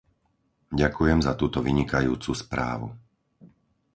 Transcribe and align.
Ďakujem 0.81 1.19
za 1.27 1.33
túto 1.41 1.59
vynikajúcu 1.67 2.31
správu. 2.43 2.87